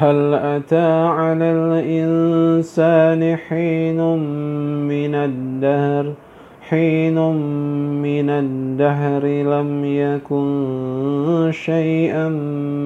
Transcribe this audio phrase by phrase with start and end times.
[0.00, 4.00] هل أتى على الإنسان حين
[4.88, 6.14] من الدهر؟
[6.60, 7.18] حين
[8.02, 12.28] من الدهر لم يكن شيئا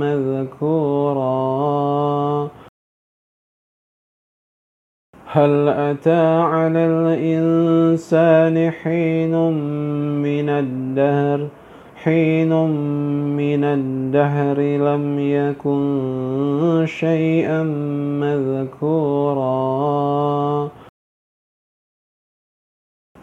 [0.02, 1.24] مذكورا.
[5.26, 9.34] هل أتى على الإنسان حين
[10.22, 11.48] من الدهر؟
[12.04, 12.52] حين
[13.36, 17.62] من الدهر لم يكن شيئا
[18.20, 19.44] مذكورا.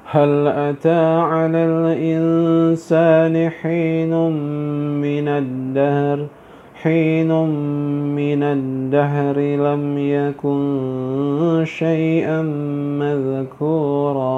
[0.06, 4.14] هل أتى على الإنسان حين
[5.02, 6.28] من الدهر؟
[6.82, 7.32] حين
[8.16, 12.42] من الدهر لم يكن شيئا
[13.02, 14.32] مذكورا.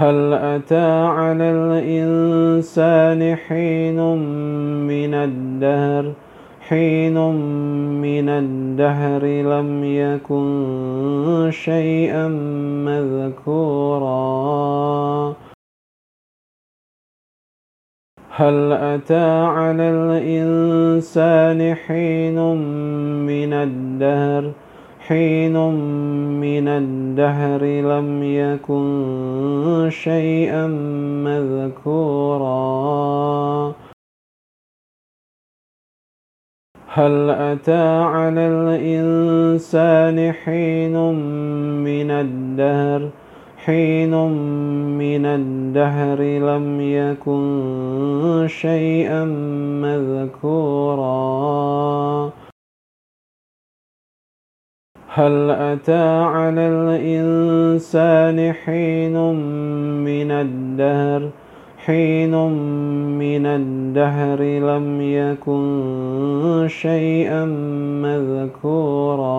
[0.00, 4.00] هل أتى على الإنسان حين
[4.86, 6.14] من الدهر؟
[6.60, 7.18] حين
[8.00, 12.28] من الدهر لم يكن شيئا
[12.86, 14.08] مذكورا.
[18.30, 22.38] هل أتى على الإنسان حين
[23.26, 24.52] من الدهر؟
[25.08, 25.56] حين
[26.40, 30.66] من الدهر لم يكن شيئا
[31.24, 32.52] مذكورا.
[36.88, 40.96] هل أتى على الإنسان حين
[41.84, 43.10] من الدهر؟
[43.64, 44.14] حين
[44.98, 49.24] من الدهر لم يكن شيئا
[49.84, 51.08] مذكورا.
[55.18, 59.34] هل أتى على الإنسان حين
[60.04, 61.30] من الدهر؟
[61.78, 62.34] حين
[63.18, 67.44] من الدهر لم يكن شيئا
[68.04, 69.30] مذكورا.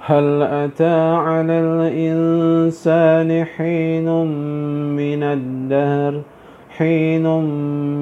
[0.00, 4.08] هل أتى على الإنسان حين
[4.96, 6.22] من الدهر؟
[6.78, 7.26] حين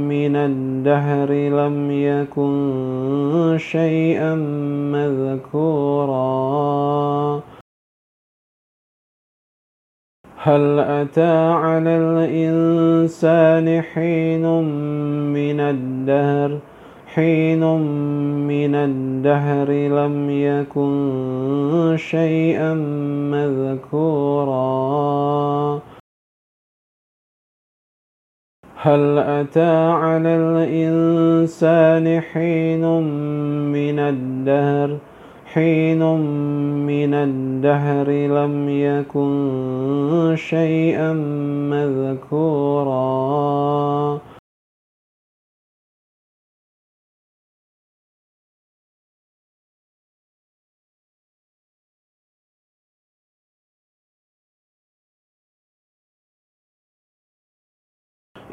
[0.08, 4.34] من الدهر لم يكن شيئا
[4.92, 6.22] مذكورا.
[10.36, 14.46] هل أتى على الإنسان حين
[15.32, 16.58] من الدهر؟
[17.06, 17.64] حين
[18.46, 22.74] من الدهر لم يكن شيئا
[23.32, 24.66] مذكورا.
[28.86, 33.02] هل أتى على الإنسان حين
[33.72, 34.96] من الدهر؟
[35.52, 36.02] حين
[36.86, 41.12] من الدهر لم يكن شيئا
[42.30, 44.18] مذكورا.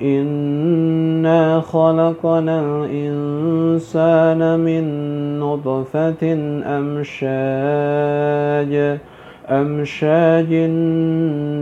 [0.01, 4.83] إنا خلقنا الإنسان من
[5.39, 6.33] نطفة
[6.79, 8.73] أمشاج
[9.49, 10.53] أمشاج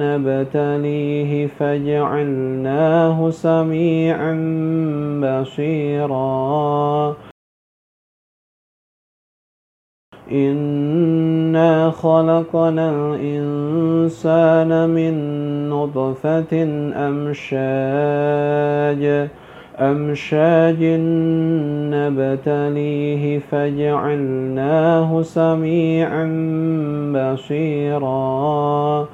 [0.02, 4.34] نبتليه فجعلناه سميعا
[5.24, 7.16] بصيرا.
[10.32, 15.14] إنا خلقنا الإنسان من
[15.70, 16.64] نطفة
[17.10, 19.04] أمشاج
[19.80, 20.84] أمشاج
[21.94, 26.26] نبتليه فجعلناه سميعا
[27.16, 29.08] بصيرا.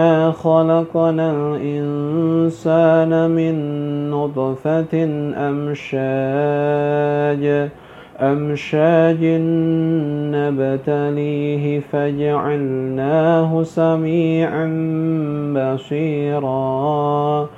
[0.00, 3.56] إنا خلقنا الإنسان من
[4.10, 4.94] نطفة
[5.48, 7.44] أمشاج
[8.20, 9.24] أمشاج
[10.34, 14.66] نبتليه فجعلناه سميعا
[15.56, 17.48] بصيرا.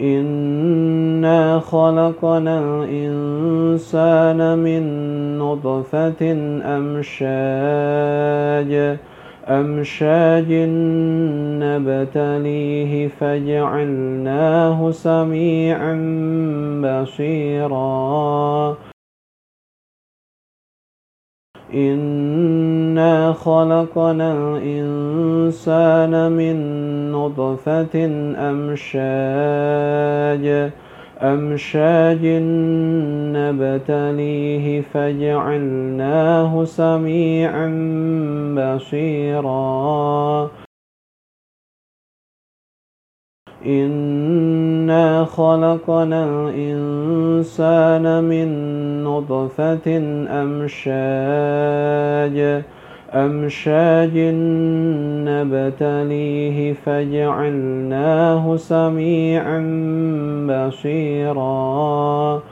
[0.00, 4.84] إنا خلقنا الإنسان من
[5.38, 6.32] نطفة
[6.76, 8.72] أمشاج
[9.48, 10.52] أمشاج
[11.62, 15.94] نبتليه فجعلناه سميعا
[16.82, 18.76] بصيرا.
[21.74, 26.56] إنا خلقنا الإنسان من
[27.12, 28.06] نطفة
[28.50, 28.86] أمشاج.
[31.22, 32.26] أمشاج
[33.36, 37.68] نبتليه فجعلناه سميعا
[38.56, 40.50] بصيرا.
[43.66, 48.48] إنا خلقنا الإنسان من
[49.04, 49.96] نطفة
[50.42, 52.36] أمشاج
[53.14, 54.18] أمشاج
[55.28, 59.60] نبتليه فجعلناه سميعا
[60.50, 62.42] بصيرا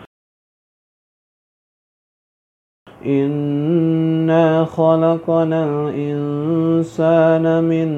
[3.07, 7.89] إنا خلقنا الإنسان من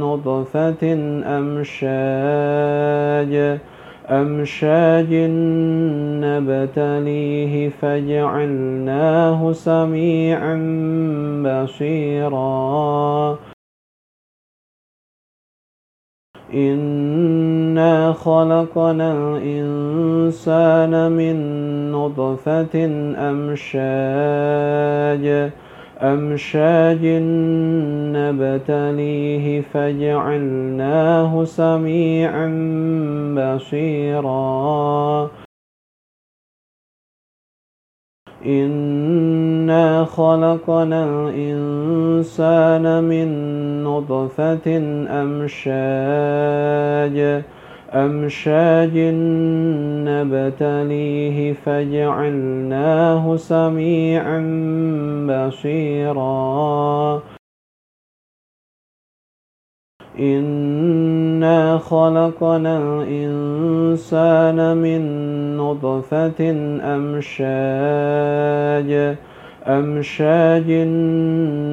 [0.00, 0.92] نطفة
[1.38, 2.00] أمشاج
[4.10, 5.14] أمشاج
[6.24, 10.56] نبتليه فجعلناه سميعا
[11.46, 13.38] بصيرا.
[16.54, 21.36] إنا خلقنا الإنسان من
[21.92, 22.86] نطفة
[23.30, 23.90] أمشاج.
[26.02, 27.06] أمشاج
[28.16, 32.48] نبتليه فجعلناه سميعا
[33.36, 35.30] بصيرا.
[38.46, 43.28] إنا خلقنا الإنسان من
[43.84, 44.66] نطفة
[45.22, 47.18] أمشاج.
[47.94, 48.98] أمشاج
[50.08, 54.40] نبتليه فجعلناه سميعا
[55.28, 57.22] بصيرا.
[60.18, 65.02] إنا خلقنا الإنسان من
[65.56, 66.50] نطفة
[66.96, 67.40] أمشاج.
[69.66, 70.70] أمشاج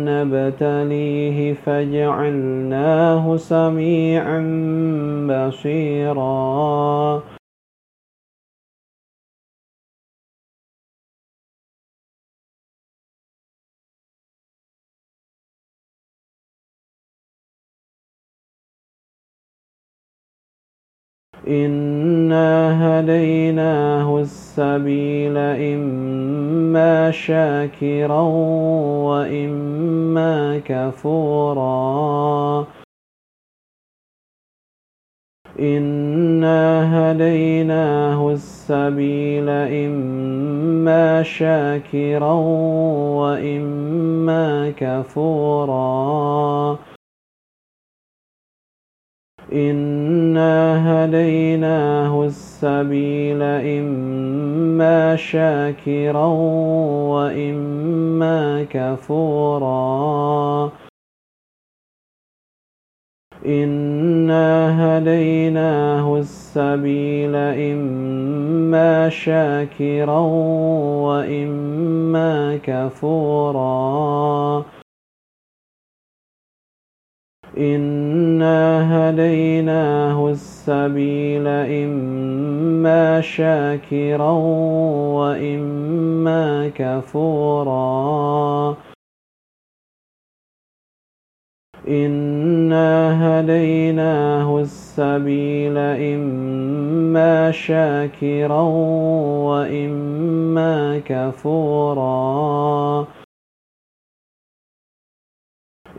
[0.07, 4.39] نبتليه فجعلناه سميعا
[5.29, 7.23] بصيرا
[21.47, 22.49] إنا
[22.99, 28.21] هديناه السبيل إما شاكرا
[29.07, 31.67] وإما كفورا.
[35.59, 36.61] إنا
[37.11, 42.33] هديناه السبيل إما شاكرا
[43.21, 45.77] وإما كفورا.
[49.53, 56.25] إنا هديناه السبيل إما شاكرا
[57.15, 60.71] وإما كفورا.
[63.45, 70.19] إنا هديناه السبيل إما شاكرا
[71.07, 74.65] وإما كفورا.
[77.57, 78.59] إنا
[79.09, 84.31] هديناه السبيل إما شاكرا
[85.17, 87.77] وإما كفورا.
[91.87, 98.61] إنا هديناه السبيل إما شاكرا
[99.49, 102.07] وإما كفورا.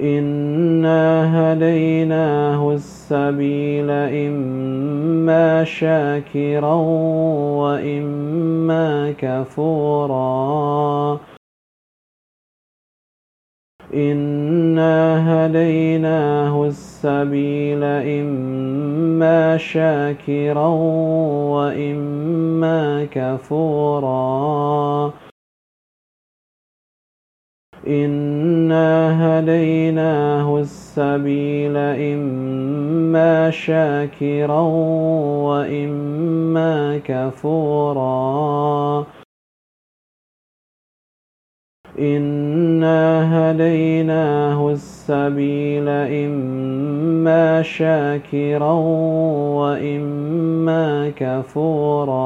[0.00, 1.02] إنا
[1.34, 6.74] هديناه السبيل إما شاكرا
[7.62, 11.20] وإما كفورا
[13.94, 20.66] إنا هديناه السبيل إما شاكرا
[21.56, 25.12] وإما كفورا
[27.88, 34.60] إنا هديناه السبيل إما شاكرا
[35.48, 38.08] وإما كفورا.
[41.98, 48.72] إنا هديناه السبيل إما شاكرا
[49.60, 52.18] وإما كفورا.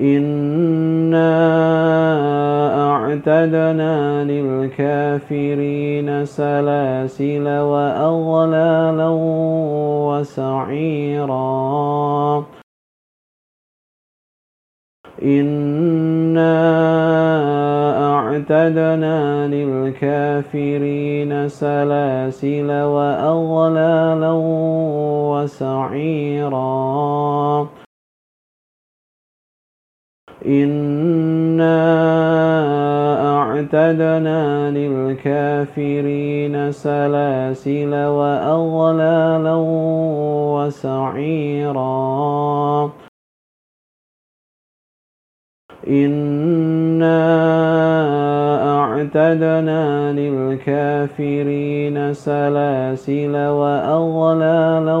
[0.00, 1.34] إنا
[2.90, 9.08] أعتدنا للكافرين سلاسل وأغلالا
[10.10, 11.44] وسعيرا
[15.22, 16.54] إنا
[18.14, 24.30] أعتدنا للكافرين سلاسل وأغلالا
[25.30, 26.64] وسعيرا
[30.46, 31.84] إنا
[33.38, 39.54] أعتدنا للكافرين سلاسل وأغلالا
[40.54, 42.04] وسعيرا
[45.88, 47.24] إنا
[48.80, 54.96] أعتدنا للكافرين سلاسل وأغلالا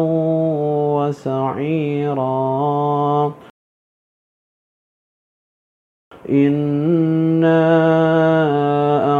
[0.96, 2.24] وسعيرا
[6.34, 7.64] إنا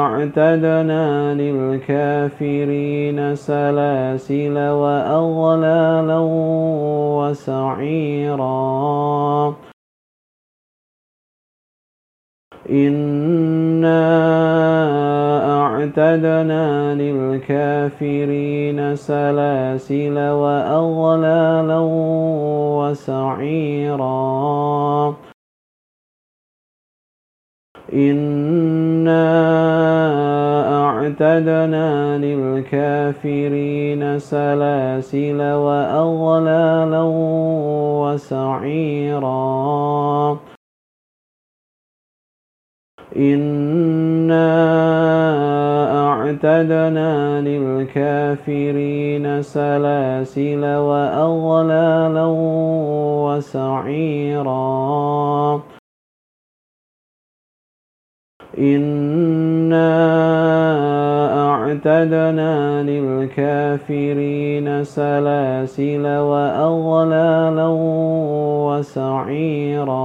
[0.03, 6.19] أعتدنا للكافرين سلاسل وأغلالا
[7.21, 8.55] وسعيرا
[12.71, 14.05] إنا
[15.63, 21.79] أعتدنا للكافرين سلاسل وأغلالا
[22.81, 24.15] وسعيرا
[27.93, 29.25] إنا
[30.85, 37.03] أعتدنا للكافرين سلاسل وأغلالا
[38.01, 39.35] وسعيرا
[43.17, 44.55] إنا
[46.09, 52.25] أعتدنا للكافرين سلاسل وأغلالا
[53.25, 54.55] وسعيرا
[58.59, 59.95] إنا
[61.51, 67.67] أعتدنا للكافرين سلاسل وأغلالا
[68.71, 70.05] وسعيرا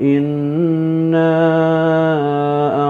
[0.00, 1.34] إنا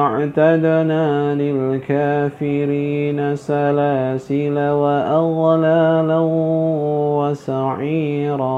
[0.02, 6.18] أعتدنا للكافرين سلاسل وأغلالا
[7.20, 8.54] وسعيرا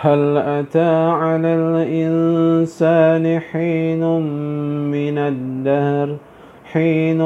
[0.00, 4.20] هل أتى على الإنسان حين
[4.90, 6.16] من الدهر؟
[6.72, 7.22] حين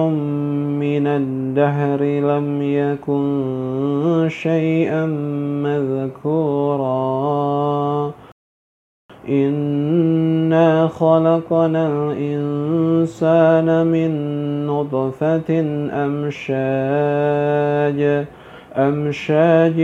[0.79, 5.07] من الدهر لم يكن شيئا
[5.62, 6.93] مذكورا.
[9.29, 14.11] إنا خلقنا الإنسان من
[14.67, 15.61] نطفة
[15.93, 16.52] أمشاج.
[18.76, 19.81] أمشاج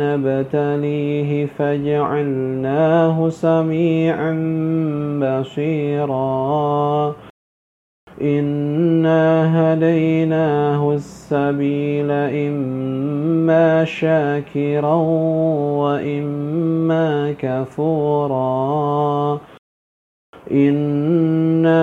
[0.00, 4.32] نبتليه فجعلناه سميعا
[5.22, 7.14] بصيرا
[8.22, 9.24] إنا
[9.74, 14.94] هديناه السبيل إما شاكرا
[15.82, 18.42] وإما كفورا
[20.52, 21.82] إنا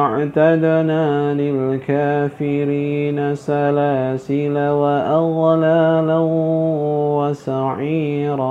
[0.00, 6.18] أعتدنا للكافرين سلاسل وأغلالا
[7.18, 8.50] وسعيرا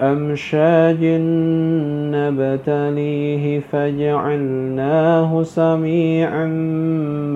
[0.00, 1.04] أمشاج
[2.14, 6.46] نبتليه فجعلناه سميعا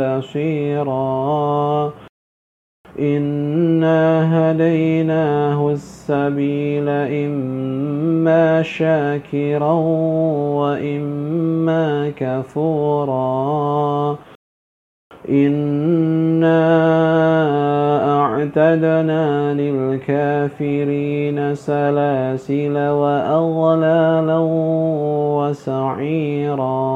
[0.01, 1.93] بصيرا
[2.99, 4.01] إنا
[4.51, 9.73] هديناه السبيل إما شاكرا
[10.59, 13.19] وإما كفورا
[15.31, 16.59] إنا
[18.21, 24.39] أعتدنا للكافرين سلاسل وأغلالا
[25.39, 26.89] وسعيرا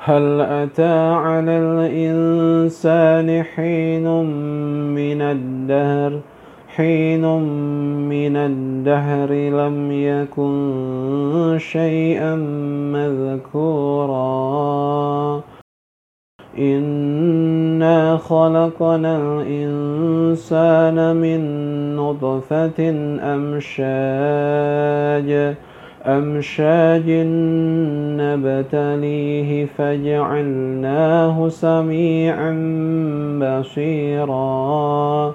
[0.00, 4.04] هل أتى على الإنسان حين
[4.94, 6.20] من الدهر
[6.78, 7.24] حين
[8.08, 12.34] من الدهر لم يكن شيئا
[12.94, 14.28] مذكورا.
[16.58, 21.40] إنا خلقنا الإنسان من
[21.96, 22.90] نطفة
[23.34, 25.30] أمشاج
[26.06, 27.10] أمشاج
[28.20, 32.52] نبتليه فجعلناه سميعا
[33.42, 35.34] بصيرا.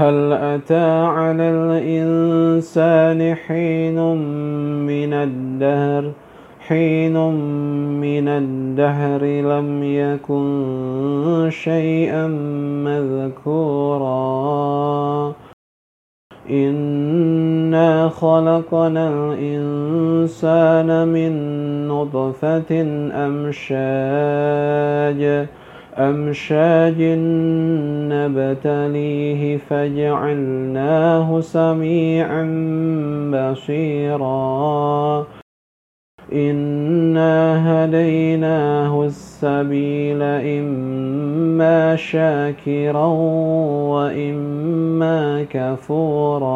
[0.00, 4.16] هل أتى على الإنسان حين
[4.86, 6.12] من الدهر؟
[6.60, 7.16] حين
[8.00, 12.26] من الدهر لم يكن شيئا
[12.86, 14.08] مذكورا.
[16.50, 21.32] إنا خلقنا الإنسان من
[21.88, 22.82] نطفة
[23.26, 23.88] أمشاج.
[25.98, 27.02] أمشاج
[28.12, 32.44] نبتليه فجعلناه سميعا
[33.34, 35.26] بصيرا.
[36.32, 37.34] إنا
[37.66, 43.06] هديناه السبيل إما شاكرا
[43.94, 46.48] وإما كفورا.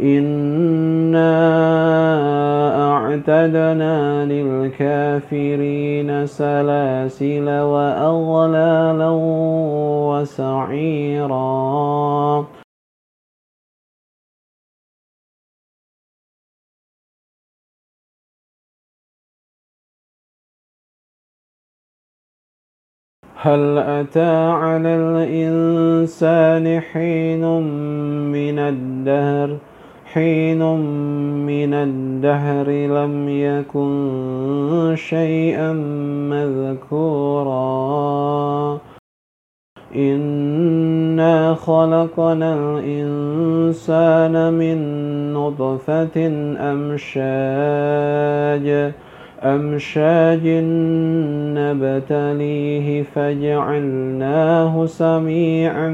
[0.00, 1.36] إنا
[2.92, 9.08] أعتدنا للكافرين سلاسل وأغلالا
[10.10, 11.66] وسعيرا
[23.38, 27.62] هل أتى على الإنسان حين
[28.32, 29.58] من الدهر
[30.16, 30.62] حين
[31.46, 35.72] من الدهر لم يكن شيئا
[36.32, 37.58] مذكورا.
[39.96, 44.78] إنا خلقنا الإنسان من
[45.34, 46.26] نطفة
[46.72, 48.66] أمشاج
[49.42, 50.46] أمشاج
[51.58, 55.88] نبتليه فجعلناه سميعا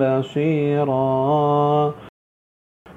[0.00, 1.94] بصيرا.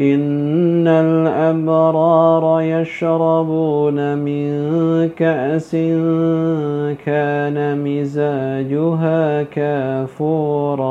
[0.00, 4.50] إن الأبرار يشربون من
[5.08, 5.72] كأس
[7.04, 10.90] كان مزاجها كافورا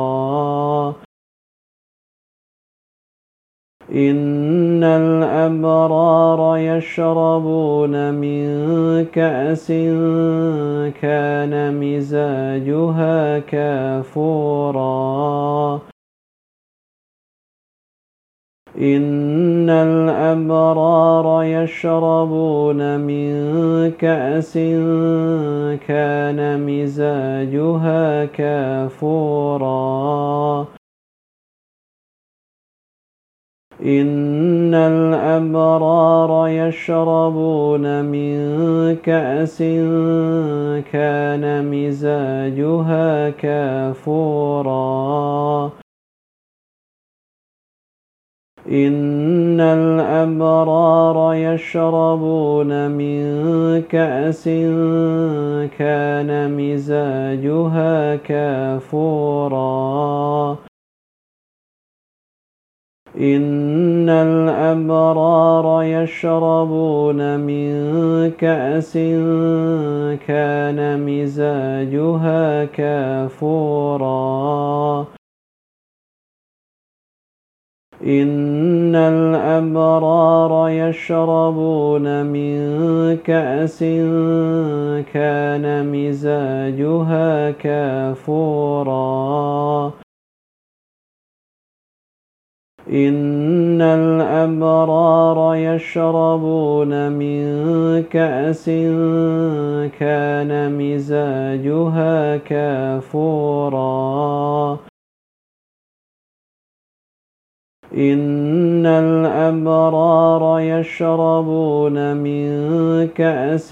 [3.94, 8.46] إن الأبرار يشربون من
[9.04, 9.72] كأس
[11.02, 14.80] كان مزاجها كافورا
[18.80, 23.32] إن الأبرار يشربون من
[23.90, 24.58] كأس
[25.88, 29.60] كان مزاجها كافورا
[33.84, 38.36] إن الأبرار يشربون من
[38.96, 39.58] كأس
[40.92, 44.80] كان مزاجها كافورا
[48.68, 54.44] إن الأبرار يشربون من كأس
[55.78, 59.50] كان مزاجها كافورا
[63.20, 67.70] إن الأبرار يشربون من
[68.30, 68.92] كأس
[70.26, 74.00] كان مزاجها كافورا
[78.06, 83.78] إن الأبرار يشربون من كأس
[85.12, 88.90] كان مزاجها كافورا
[92.92, 97.44] إن الأبرار يشربون من
[98.02, 98.70] كأس
[99.98, 103.90] كان مزاجها كافورا
[107.94, 112.48] إن الأبرار يشربون من
[113.08, 113.70] كأس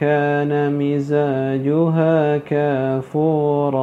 [0.00, 3.76] كان مزاجها كافورا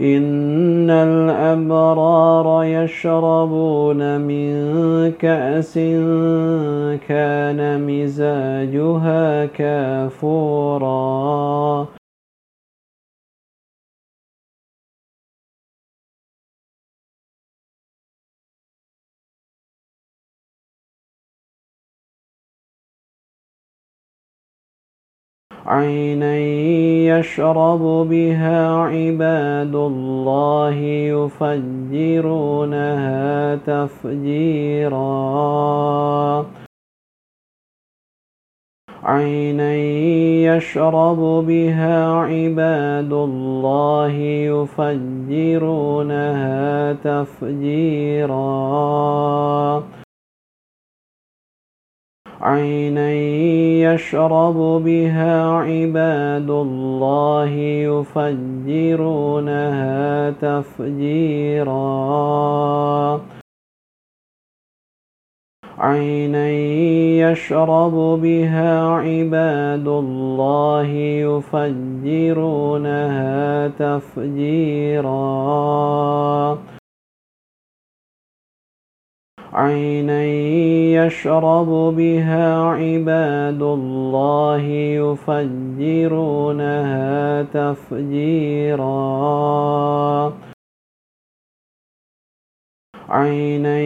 [0.00, 5.74] إن الأبرار يشربون من كأس
[7.08, 10.88] كان مزاجها كافورا
[25.68, 26.38] عينا
[27.18, 30.74] يشرب بها عباد الله
[31.12, 32.36] يفجرونها
[33.56, 34.96] تفجيرا.
[39.02, 39.74] عينا
[40.56, 44.12] يشرب بها عباد الله
[44.48, 45.92] يفجرونها
[46.92, 48.38] تفجيرا.
[52.40, 53.12] عينا
[53.92, 57.50] يشرب بها عباد الله
[57.90, 59.20] يفجرونها
[60.30, 61.78] تفجيرا.
[65.78, 66.50] عينا
[67.30, 70.88] يشرب بها عباد الله
[71.26, 72.48] يفجرونها
[73.68, 75.18] تفجيرا.
[79.52, 80.24] عينا
[81.04, 84.62] يشرب بها عباد الله
[85.80, 86.62] يفجرونها
[87.42, 88.88] تفجيرا.
[93.08, 93.80] عينا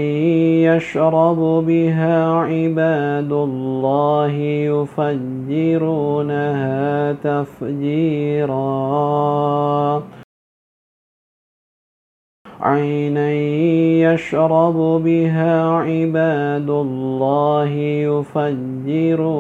[0.75, 4.33] يشرب بها عباد الله
[4.73, 6.03] يفجرونها
[7.13, 8.63] تفجيرا.
[12.63, 13.33] عينا
[14.13, 17.71] يشرب بها عباد الله
[18.07, 19.31] يفجرونها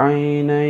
[0.00, 0.64] عينا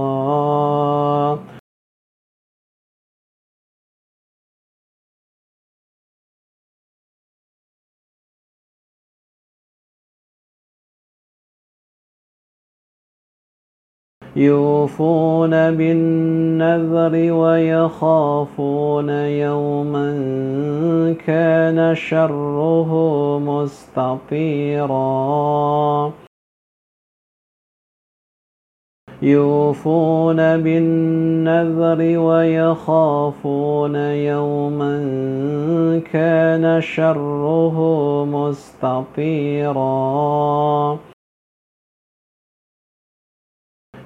[14.35, 20.09] يوفون بالنذر ويخافون يوما
[21.25, 22.91] كان شره
[23.39, 24.91] مستطيرا.
[29.21, 35.01] يوفون بالنذر ويخافون يوما
[36.11, 37.77] كان شره
[38.25, 39.81] مستطيرا.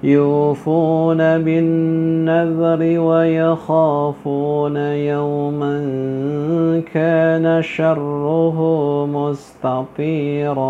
[0.02, 5.76] يوفون بالنذر ويخافون يوما
[6.94, 8.58] كان شره
[9.06, 10.66] مستطيرا.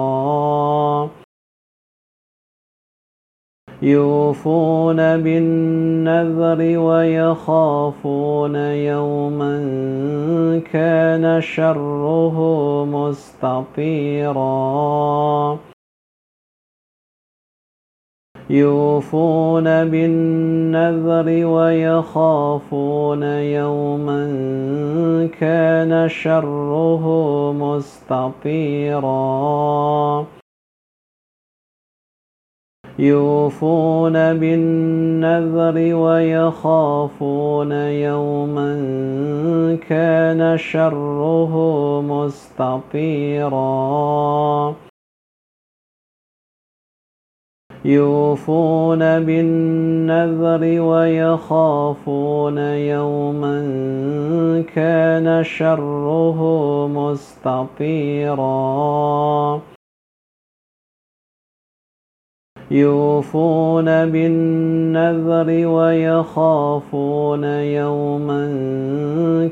[3.83, 9.57] يوفون بالنذر ويخافون يوما
[10.73, 12.37] كان شره
[12.85, 14.47] مستطيرا.
[18.51, 24.27] يوفون بالنذر ويخافون يوما
[25.41, 27.05] كان شره
[27.53, 29.07] مستطيرا.
[32.99, 38.77] يوفون بالنذر ويخافون يوما
[39.89, 41.55] كان شره
[42.01, 43.57] مستطيرا.
[47.87, 53.59] يوفون بالنذر ويخافون يوما
[54.75, 56.41] كان شره
[56.87, 58.41] مستطيرا.
[62.71, 68.47] يوفون بالنذر ويخافون يوما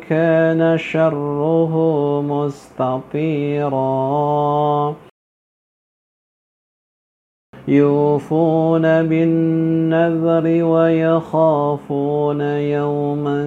[0.09, 1.75] كان شره
[2.23, 3.75] مستطيرا.
[7.69, 13.45] يوفون بالنذر ويخافون يوما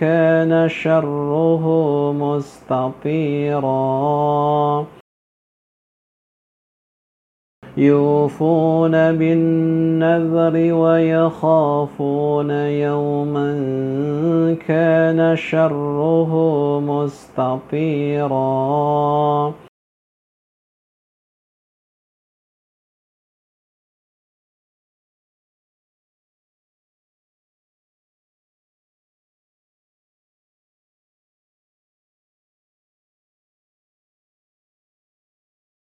[0.00, 1.64] كان شره
[2.12, 3.66] مستطيرا.
[7.76, 13.56] يوفون بالنذر ويخافون يوما
[14.66, 16.32] كان شره
[16.80, 18.36] مستطيرا.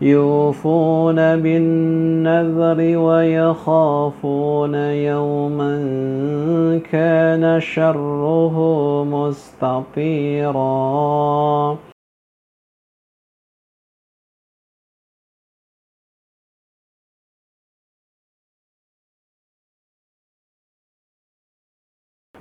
[0.00, 5.74] يوفون بالنذر ويخافون يوما
[6.92, 8.56] كان شره
[9.10, 10.56] مستطيرا.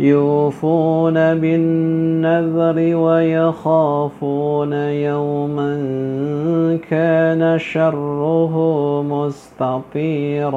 [0.00, 5.72] يوفون بالنذر ويخافون يوما
[6.90, 8.54] كان شره
[9.02, 10.56] مستطيرا.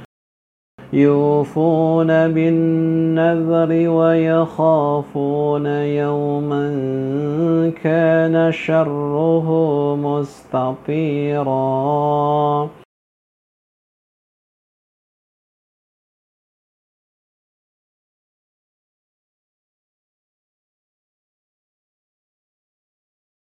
[0.93, 6.65] يوفون بالنذر ويخافون يوما
[7.83, 9.47] كان شره
[9.95, 11.51] مستطيرا.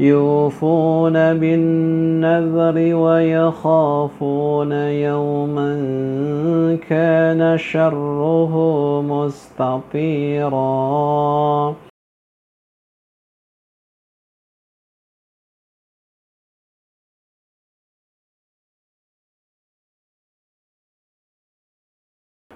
[0.00, 5.72] يوفون بالنذر ويخافون يوما
[6.88, 8.54] كان شره
[9.02, 10.60] مستطيرا.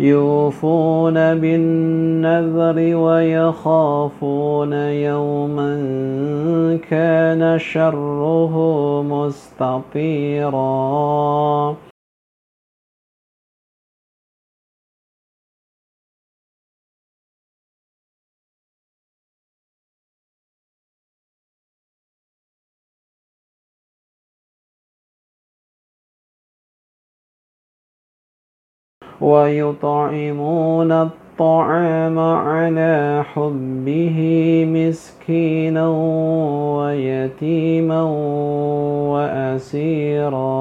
[0.00, 5.74] يوفون بالنذر ويخافون يوما
[6.90, 8.54] كان شره
[9.02, 10.54] مستطيرا.
[29.20, 34.18] ويطعمون الطعام على حبه
[34.68, 35.88] مسكينا
[36.78, 38.02] ويتيما
[39.12, 40.54] وأسيرا.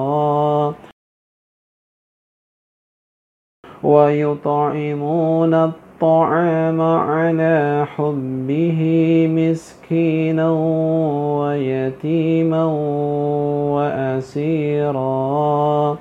[3.84, 8.82] ويطعمون الطعام على حبه
[9.30, 10.50] مسكينا
[11.40, 12.66] ويتيما
[13.76, 15.98] وأسيرا.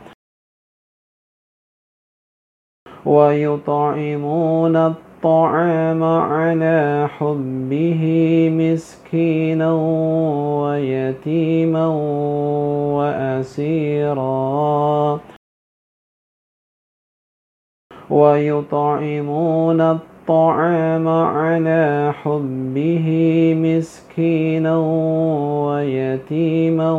[3.06, 8.02] ويطعمون الطعام على حبه
[8.52, 9.72] مسكينا
[10.62, 11.86] ويتيما
[12.98, 14.32] وأسيرا.
[18.10, 23.08] ويطعمون الطعام على حبه
[23.56, 24.76] مسكينا
[25.66, 26.92] ويتيما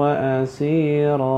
[0.00, 1.30] وأسيرا.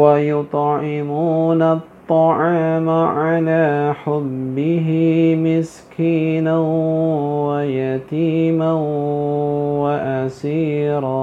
[0.00, 4.88] ويطعمون الطعام على حبه
[5.38, 6.58] مسكينا
[7.48, 8.72] ويتيما
[9.84, 11.20] وأسيرا.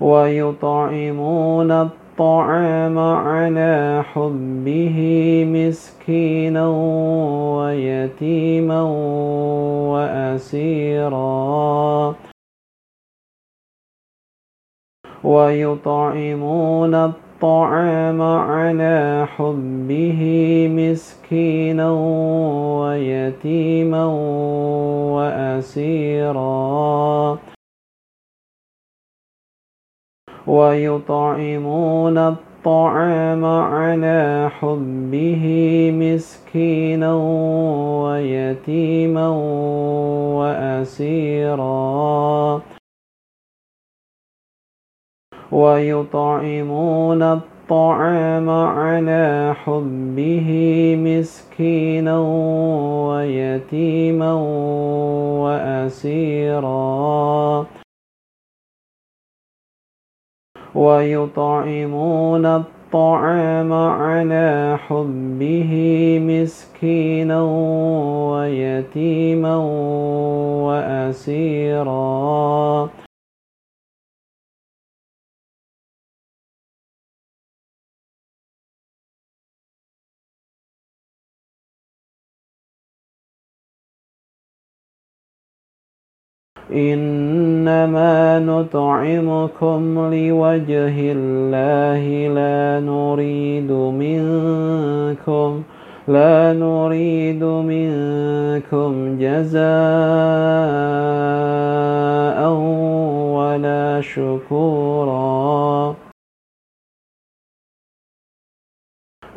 [0.00, 4.98] ويطعمون الطعام على حبه
[5.54, 6.66] مسكينا
[7.58, 8.82] ويتيما
[9.92, 11.26] وأسيرا.
[15.26, 20.20] ويطعمون الطعام على حبه
[20.70, 21.90] مسكينا
[22.80, 24.04] ويتيما
[25.16, 26.46] وأسيرا.
[30.46, 35.44] ويطعمون الطعام على حبه
[35.94, 37.14] مسكينا
[38.04, 39.28] ويتيما
[40.38, 41.66] وأسيرا.
[45.52, 50.48] ويطعمون الطعام على حبه
[50.98, 52.18] مسكينا
[53.08, 54.32] ويتيما
[55.42, 56.86] وأسيرا.
[60.74, 65.72] ويطعمون الطعام على حبه
[66.22, 67.42] مسكينا
[68.32, 69.56] ويتيما
[70.66, 72.88] وأسيرا.
[86.72, 95.62] إنما نطعمكم لوجه الله لا نريد منكم
[96.08, 99.66] لا نريد منكم جزاء
[103.36, 105.96] ولا شكورا.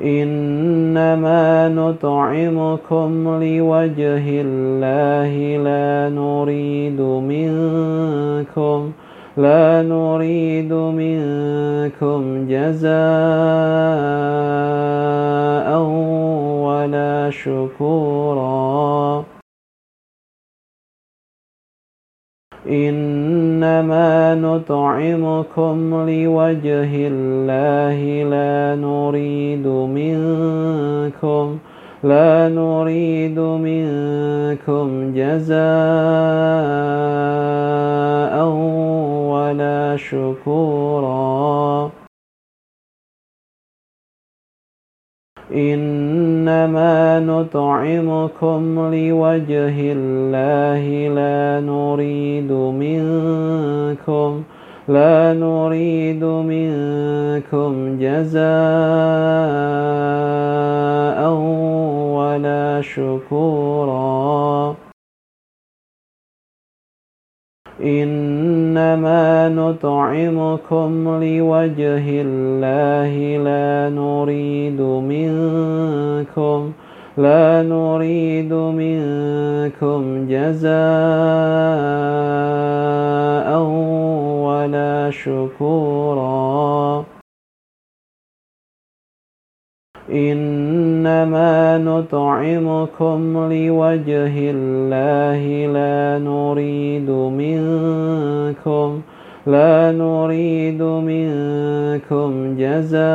[0.04, 5.34] إنما نطعمكم لوجه الله
[5.64, 8.92] لا نريد منكم
[9.38, 13.00] لا نريد منكم جزاء
[16.66, 19.24] ولا شكورا.
[22.70, 31.58] إنما نطعمكم لوجه الله لا نريد منكم
[32.04, 35.60] لا نريد منكم جزاء
[39.34, 41.90] ولا شكورا.
[45.56, 50.84] إنما نطعمكم لوجه الله
[51.16, 54.44] لا نريد منكم
[54.88, 58.50] لا نريد منكم جزاء
[62.18, 64.76] ولا شكورا.
[67.84, 73.14] إنما نطعمكم لوجه الله
[73.44, 76.72] لا نريد منكم
[77.18, 80.80] لا نريد منكم جزاء
[84.44, 87.04] ولا شكورا.
[90.12, 95.42] إنما نطعمكم لوجه الله
[95.74, 99.02] لا نريد منكم
[99.48, 103.10] لا نريد منكم جزاء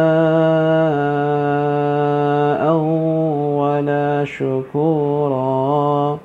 [3.58, 6.18] ولا شكورا.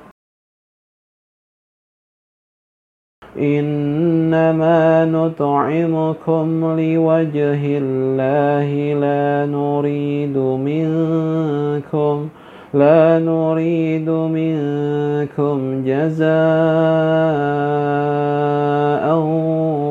[4.30, 6.46] إنما نطعمكم
[6.80, 8.68] لوجه الله
[9.02, 12.28] لا نريد منكم
[12.74, 16.30] لا نريد منكم جزاء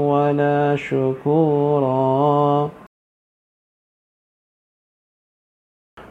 [0.07, 2.69] ولا شكورا.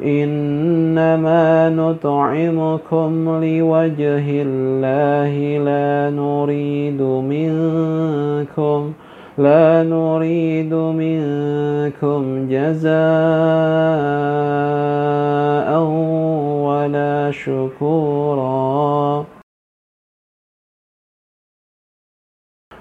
[0.03, 8.93] إنما نطعمكم لوجه الله لا نريد منكم
[9.39, 12.99] لا نريد منكم جزاء
[16.67, 19.25] ولا شكورا.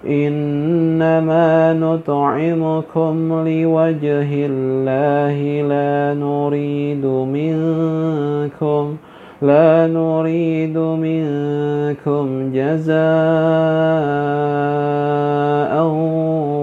[0.05, 8.95] إنما نطعمكم لوجه الله لا نريد منكم
[9.41, 12.97] لا نريد منكم جزاء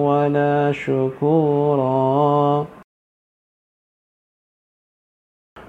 [0.08, 2.66] ولا شكورا.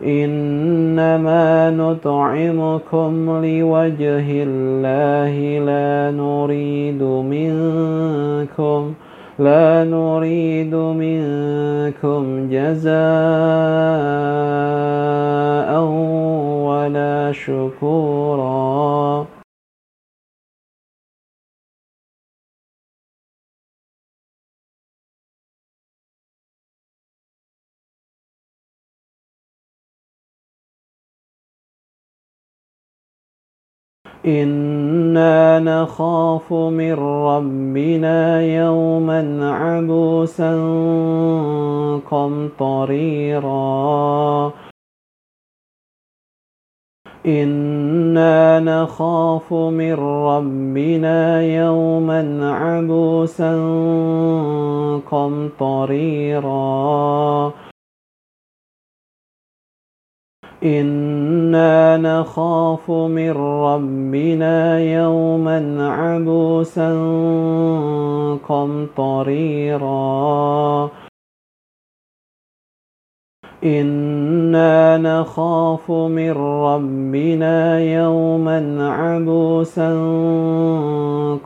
[0.05, 5.33] إنما نطعمكم لوجه الله
[5.65, 8.93] لا نريد منكم
[9.39, 12.95] لا نريد منكم جزاء
[16.69, 19.25] ولا شكورا.
[34.25, 40.55] إنا نخاف من ربنا يوما عبوسا
[42.11, 43.45] قمطريرا
[47.25, 53.55] إنا نخاف من ربنا يوما عبوسا
[55.11, 56.55] قمطريرا
[60.65, 66.89] إنا نخاف من ربنا يوما عبوسا
[68.49, 69.95] قمطريرا
[73.63, 79.89] إنا نخاف من ربنا يوما عبوسا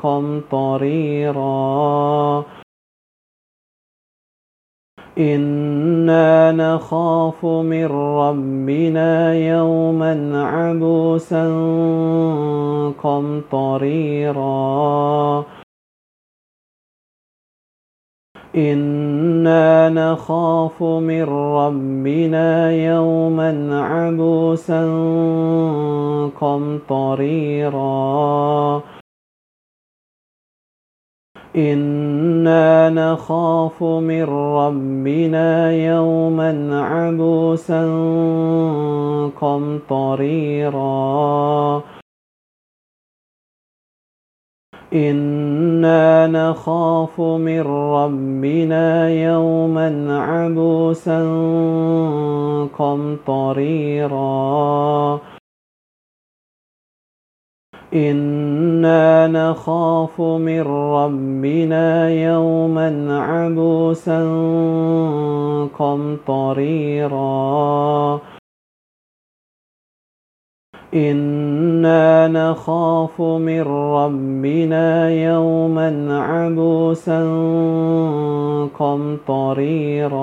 [0.04, 1.40] قمطريرا
[5.20, 11.44] إنا نخاف من ربنا يوما عبوسا
[13.04, 14.40] قمطريرا
[18.56, 24.82] إنا نخاف من ربنا يوما عبوسا
[26.42, 27.80] قمطريرا
[31.56, 37.82] إنا نخاف من ربنا يوما عبوسا
[39.42, 40.90] قمطريرا
[44.94, 51.20] إنا نخاف من ربنا يوما عبوسا
[52.78, 54.20] قمطريرا
[57.94, 64.20] إنا نخاف من ربنا يوما عبوسا
[65.80, 67.20] قمطريرا
[70.94, 77.22] إنا نخاف من ربنا يوما عبوسا
[78.80, 80.20] قمطريرا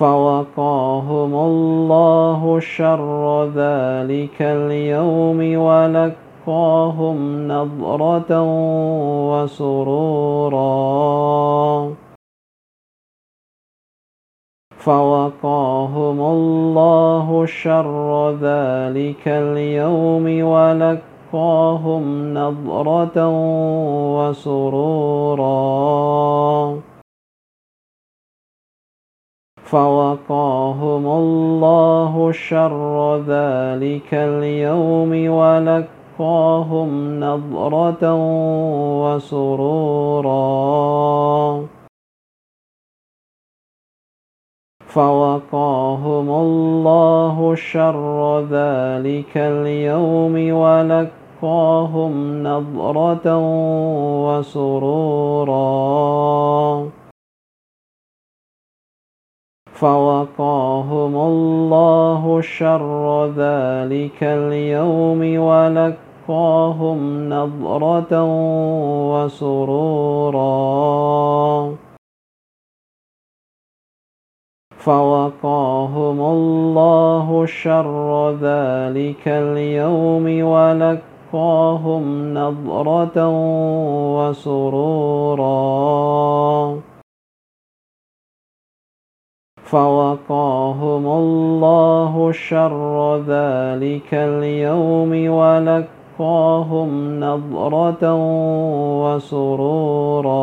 [0.00, 8.32] فوقاهم الله شر ذلك اليوم ولقاهم نضرة
[9.30, 10.70] وسرورا.
[14.78, 23.28] فوقاهم الله شر ذلك اليوم ولقاهم نضرة
[24.16, 25.60] وسرورا.
[29.70, 36.90] فوقاهم الله شر ذلك اليوم ولقاهم
[37.20, 38.04] نضرة
[39.02, 40.40] وسرورا.
[44.86, 52.12] فوقاهم الله شر ذلك اليوم ولقاهم
[52.42, 53.38] نضرة
[54.26, 55.60] وسرورا.
[59.80, 68.12] فوقاهم الله شر ذلك اليوم ولقاهم نضرة
[69.12, 70.50] وسرورا.
[74.76, 82.04] فوقاهم الله شر ذلك اليوم ولقاهم
[82.34, 83.28] نضرة
[84.16, 85.60] وسرورا.
[89.70, 96.90] فوقاهم الله شر ذلك اليوم ولقاهم
[97.20, 98.14] نضرة
[99.04, 100.40] وسرورا.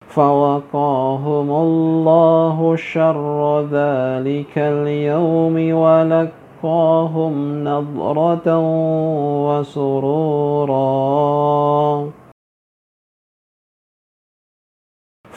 [0.00, 8.48] فوقاهم الله شر ذلك اليوم ولقاهم نضرة
[9.48, 10.88] وسرورا.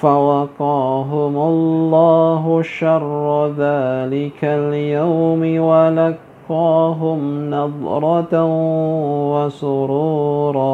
[0.01, 8.33] فوقاهم الله شر ذلك اليوم ولقاهم نضرة
[9.33, 10.71] وسرورا.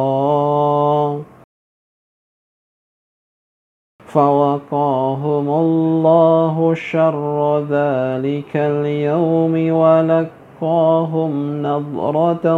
[4.05, 11.33] فوقاهم الله شر ذلك اليوم ولقاهم
[11.67, 12.57] نضرة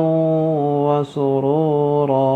[0.89, 2.29] وسرورا.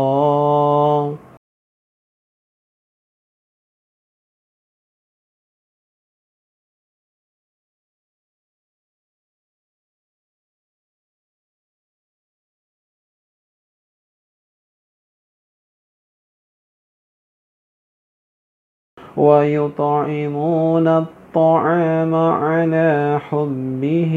[19.16, 24.14] ويطعمون الطعام على حبه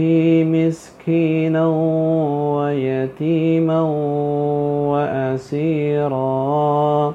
[0.48, 1.68] مسكينا
[2.58, 3.82] ويتيما
[4.91, 7.14] وأسيرا.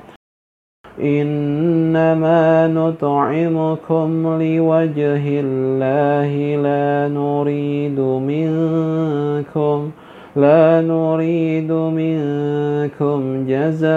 [1.03, 9.91] إنما نطعمكم لوجه الله لا نريد منكم
[10.37, 13.93] لا نريد منكم جزاء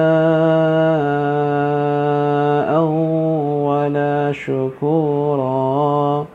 [3.67, 6.25] ولا شكورا.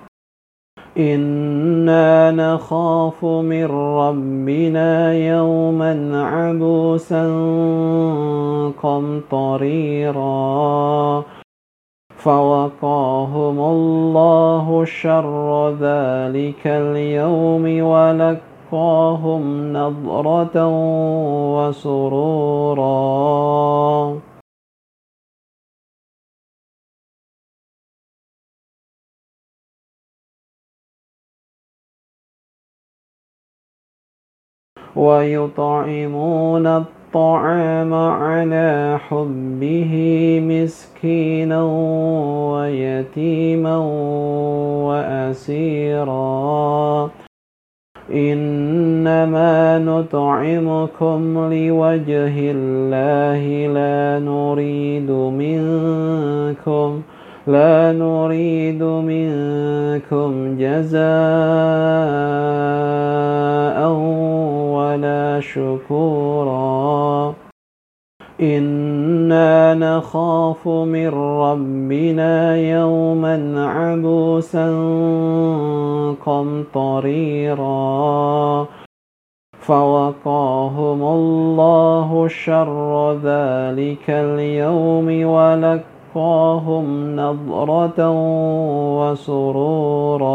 [0.99, 7.25] إنا نخاف من ربنا يوما عبوسا
[8.83, 10.31] قمطريرا.
[12.17, 20.57] فوقاهم الله شر ذلك اليوم ولك وَلَقَّاهُمْ نَضْرَةً
[21.59, 22.91] وَسُرُورًا.
[34.97, 39.93] ويطعمون الطعام على حبه
[40.43, 41.63] مسكينا
[42.53, 43.77] ويتيما
[44.87, 46.21] وأسيرا.
[48.13, 53.43] إنما نطعمكم لوجه الله
[53.75, 57.03] لا نريد منكم
[57.47, 61.01] لا نريد منكم جزاء
[64.77, 67.35] ولا شكورا.
[68.43, 74.67] إنا نخاف من ربنا يوما عبوسا
[76.27, 77.71] قمطريرا
[79.59, 88.11] فوقاهم الله شر ذلك اليوم ولقاهم نضرة
[89.01, 90.31] وسرورا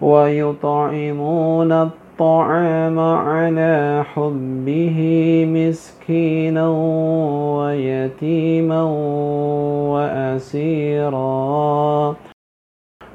[0.00, 4.98] ويطعمون الطعام على حبه
[5.48, 6.68] مسكينا
[7.58, 8.82] ويتيما
[9.94, 11.48] وأسيرا.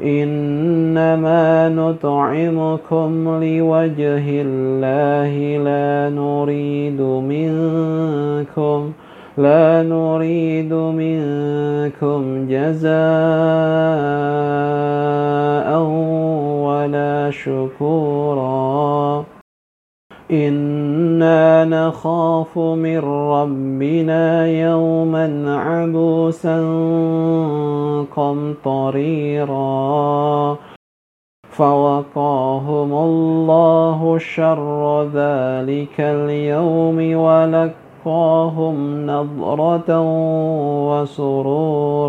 [0.04, 8.92] إنما نطعمكم لوجه الله لا نريد منكم
[9.38, 12.94] لا نريد منكم جزاء
[17.30, 19.24] شكورا.
[20.32, 23.00] إنا نخاف من
[23.32, 26.58] ربنا يوما عبوسا
[28.16, 29.54] قمطريرا.
[31.50, 40.02] فوقاهم الله شر ذلك اليوم وَلَقَّاهُمْ نَضْرَةً
[40.90, 42.04] وَسُرُورًا.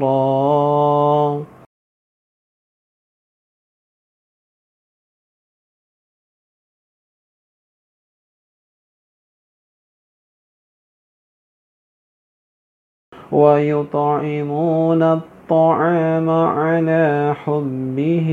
[13.35, 18.29] ويطعمون الطعام على حبه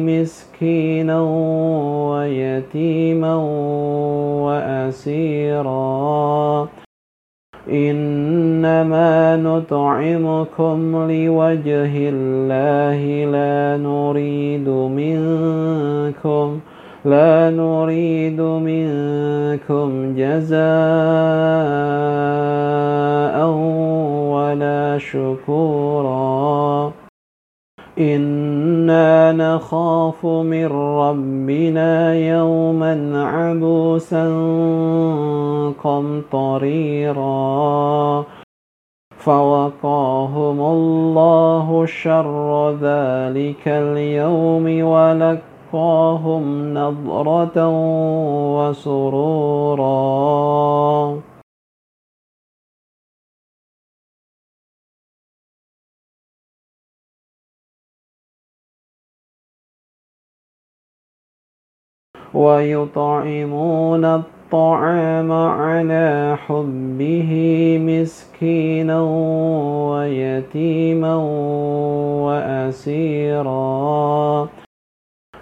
[0.00, 1.20] مسكينا
[2.10, 3.34] ويتيما
[4.46, 6.68] وأسيرا.
[7.70, 10.78] إنما نطعمكم
[11.10, 13.00] لوجه الله
[13.32, 16.60] لا نريد منكم
[17.06, 20.56] لا نريد منكم جزاء
[24.34, 26.92] ولا شكورا.
[27.98, 34.24] إنا نخاف من ربنا يوما عبوسا
[35.84, 37.26] قمطريرا.
[39.16, 44.84] فوقاهم الله شر ذلك اليوم
[45.76, 47.68] ولقاهم نضرة
[48.56, 49.86] وسرورا.
[62.34, 67.32] ويطعمون الطعام على حبه
[67.80, 69.00] مسكينا
[69.90, 71.14] ويتيما
[72.26, 73.56] وأسيرا.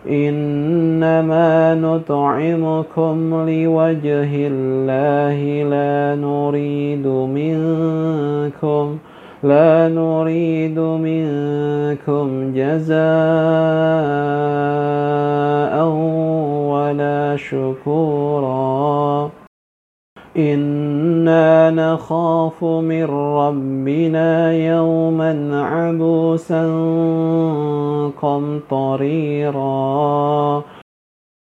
[0.09, 5.39] إنما نطعمكم لوجه الله
[5.71, 8.99] لا نريد منكم
[9.43, 13.05] لا نريد منكم جزاء
[16.73, 19.31] ولا شكورا.
[20.37, 26.65] إنا نخاف من ربنا يوما عبوسا
[28.23, 29.65] قمطريرا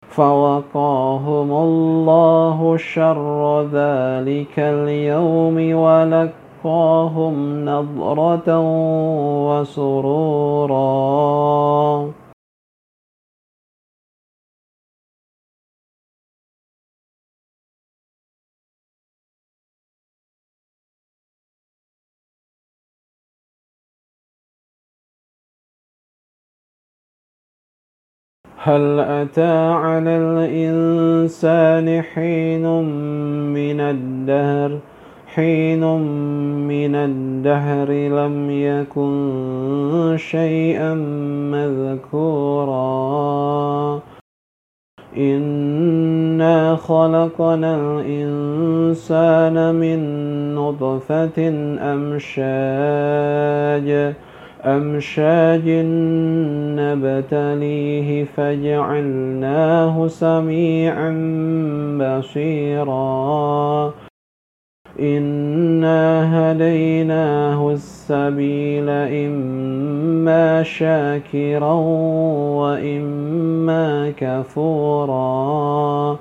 [0.10, 8.60] فوقاهم الله شر ذلك اليوم ولقاهم نضرة
[9.50, 10.78] وسرورا
[28.60, 32.84] هل أتى على الإنسان حين
[33.54, 34.80] من الدهر؟
[35.28, 35.84] حين
[36.68, 40.94] من الدهر لم يكن شيئا
[41.54, 42.78] مذكورا.
[45.18, 50.00] إنا خلقنا الإنسان من
[50.56, 51.50] نطفة
[51.94, 52.48] أمشاج.
[54.66, 55.70] أمشاج
[56.80, 61.12] نبتليه فجعلناه سميعا
[62.02, 63.94] بصيرا.
[65.00, 66.02] إنا
[66.34, 71.74] هديناه السبيل إما شاكرا
[72.62, 76.18] وإما كفورا.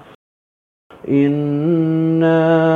[1.09, 2.76] إنا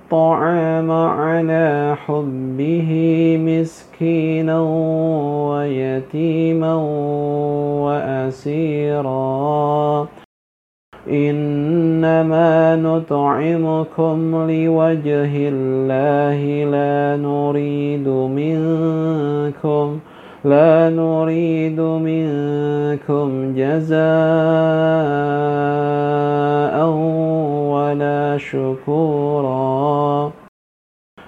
[0.11, 2.89] الطعام على حبه
[3.39, 4.59] مسكينا
[5.47, 6.75] ويتيما
[7.87, 10.07] وأسيرا.
[11.07, 14.17] إنما نطعمكم
[14.51, 16.39] لوجه الله
[16.71, 19.99] لا نريد منكم
[20.45, 24.01] لا نريد منكم جزاء
[27.73, 30.31] ولا شكورا.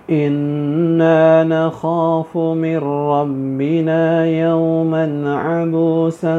[0.09, 6.37] إنا نخاف من ربنا يوما عبوسا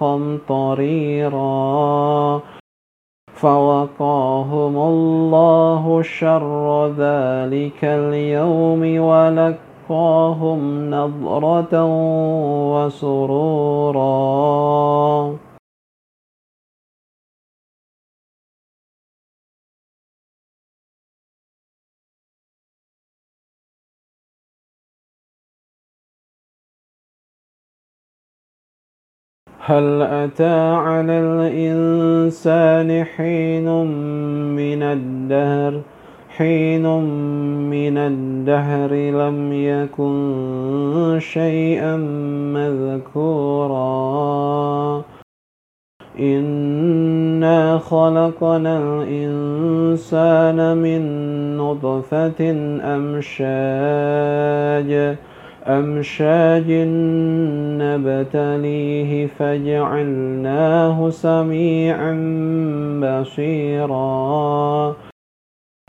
[0.00, 1.38] قمطريرا.
[3.34, 9.00] فوقاهم الله شر ذلك اليوم
[9.90, 11.84] ولقاهم نضرة
[12.74, 13.98] وسرورا.
[29.60, 33.68] هل أتى على الإنسان حين
[34.56, 35.97] من الدهر؟
[36.38, 36.86] حين
[37.70, 41.96] من الدهر لم يكن شيئا
[42.54, 43.82] مذكورا.
[46.20, 51.02] إنا خلقنا الإنسان من
[51.56, 52.50] نطفة
[52.96, 54.90] أمشاج
[55.66, 56.70] أمشاج
[57.82, 62.12] نبتليه فجعلناه سميعا
[63.02, 64.96] بصيرا.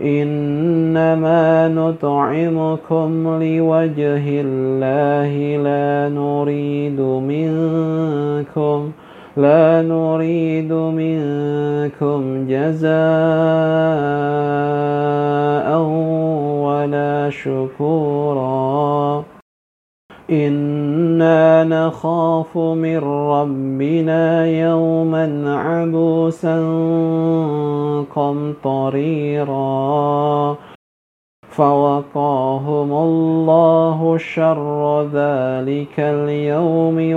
[0.00, 8.90] إنما نطعمكم لوجه الله لا نريد منكم
[9.36, 12.92] لا نريد منكم جزاء
[16.66, 19.24] ولا شكورا.
[20.32, 26.56] إنا نخاف من ربنا يوما عبوسا
[28.14, 29.56] قمطريرا
[31.48, 37.14] فوقاهم الله شر ذلك اليوم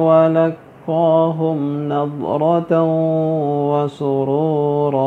[0.87, 2.83] وَلَقَّاهُمْ نَضْرَةً
[3.71, 5.05] وَسُرُورًا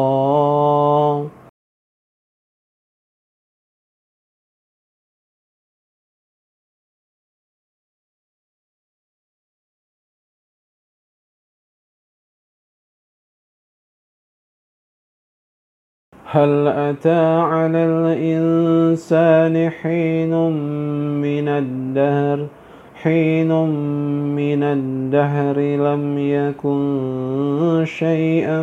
[16.30, 20.50] هل أتى على الإنسان حين
[21.20, 22.46] من الدهر؟
[22.94, 23.52] حين
[24.36, 28.62] من الدهر لم يكن شيئا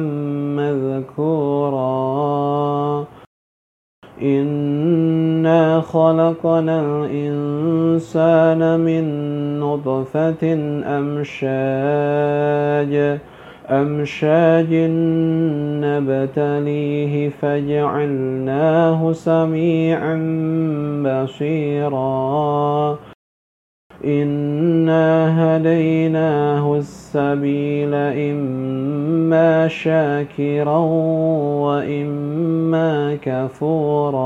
[0.56, 1.86] مذكورا.
[4.22, 9.06] إنا خلقنا الإنسان من
[9.60, 10.54] نطفة
[10.86, 11.46] أمشاج.
[13.70, 14.74] أمشاج
[15.84, 20.16] نبتليه فجعلناه سميعا
[21.06, 23.00] بصيرا
[24.06, 25.08] إنا
[25.58, 30.78] هديناه السبيل إما شاكرا
[31.66, 34.26] وإما كفورا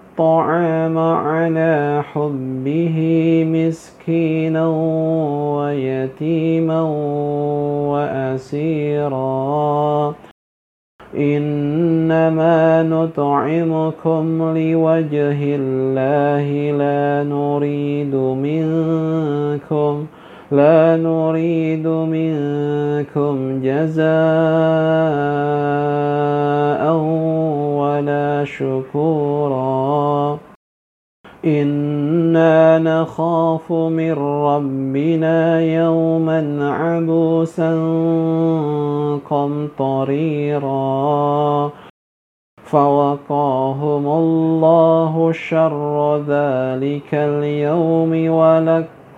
[0.21, 2.97] الطعام على حبه
[3.47, 4.67] مسكينا
[5.57, 6.81] ويتيما
[7.91, 9.21] وأسيرا.
[11.17, 16.47] إنما نطعمكم لوجه الله
[16.77, 18.15] لا نريد
[18.45, 20.05] منكم
[20.51, 24.03] لا نريد منكم جزاء
[27.79, 30.37] ولا شكورا.
[31.45, 34.13] إنا نخاف من
[34.45, 37.71] ربنا يوما عبوسا
[39.29, 40.71] قمطريرا.
[42.63, 48.29] فوقاهم الله شر ذلك اليوم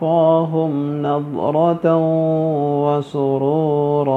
[0.03, 1.85] ولقاهم نضرة
[2.97, 4.13] وسرورا.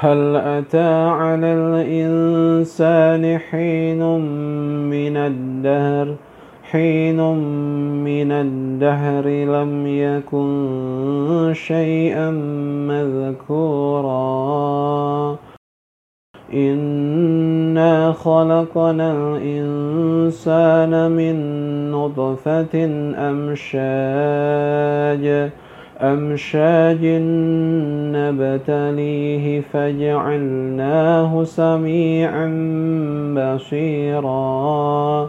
[0.00, 4.02] هل أتى على الإنسان حين
[4.90, 6.27] من الدهر؟
[6.70, 7.20] حين
[8.04, 12.30] من الدهر لم يكن شيئا
[12.88, 14.18] مذكورا.
[16.52, 21.36] إنا خلقنا الإنسان من
[21.90, 22.84] نطفة
[23.30, 25.24] أمشاج
[26.00, 27.06] أمشاج
[28.16, 32.46] نبتليه فجعلناه سميعا
[33.36, 35.28] بصيرا.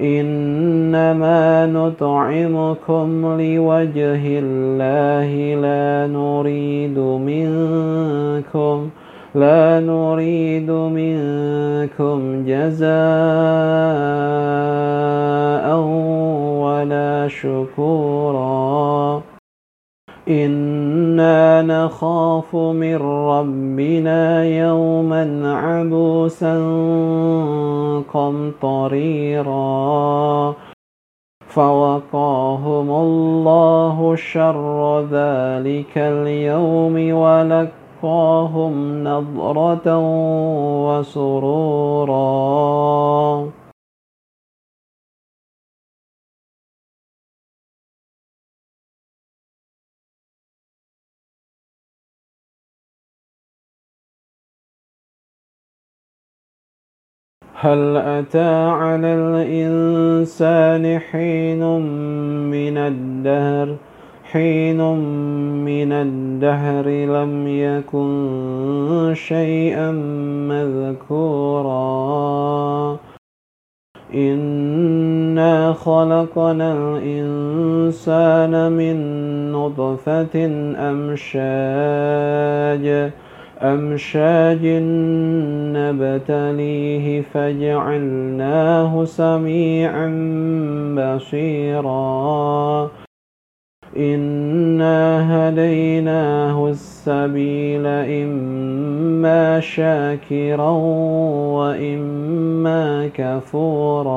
[0.00, 5.30] إنما نطعمكم لوجه الله
[5.60, 8.88] لا نريد منكم
[9.34, 12.96] لا نريد منكم جزاء
[16.64, 19.22] ولا شكورا.
[20.28, 22.96] إنا نخاف من
[23.28, 26.54] ربنا يوما عبوسا
[28.14, 29.56] قمطريرا
[31.48, 39.98] فوقاهم الله شر ذلك اليوم ولقاهم نضرة
[40.86, 42.16] وسرورا
[57.60, 61.80] هل أتى على الإنسان حين
[62.50, 63.76] من الدهر؟
[64.24, 64.80] حين
[65.64, 69.90] من الدهر لم يكن شيئا
[70.48, 71.76] مذكورا.
[74.14, 78.96] إنا خلقنا الإنسان من
[79.52, 80.46] نطفة
[80.90, 81.46] أمشاج.
[83.62, 84.66] أمشاج
[85.76, 90.08] نبتليه فجعلناه سميعا
[90.98, 92.90] بصيرا.
[93.96, 94.98] إنا
[95.48, 100.70] هديناه السبيل إما شاكرا
[101.56, 104.16] وإما كفورا.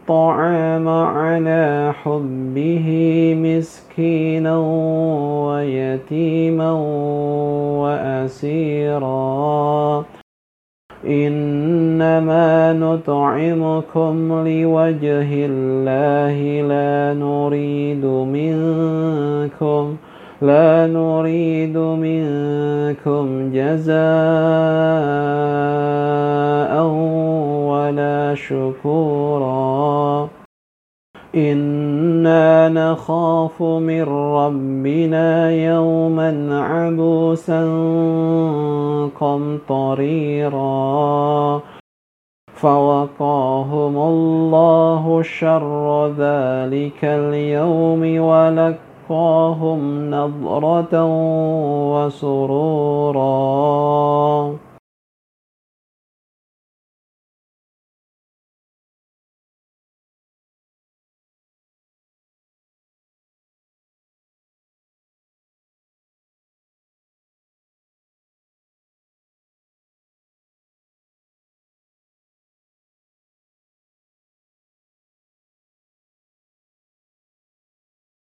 [0.00, 2.88] الطعام على حبه
[3.36, 4.56] مسكينا
[5.46, 6.72] ويتيما
[7.84, 10.04] وأسيرا.
[11.06, 14.14] إنما نطعمكم
[14.48, 16.36] لوجه الله
[16.68, 19.96] لا نريد منكم
[20.42, 23.92] لا نريد منكم جزاء
[27.68, 30.28] ولا شكورا.
[31.34, 37.62] إنا نخاف من ربنا يوما عبوسا
[39.20, 40.60] قمطريرا.
[42.54, 48.20] فوقاهم الله شر ذلك اليوم
[49.10, 51.04] تلقاهم نظرة
[51.94, 53.20] وسرورا.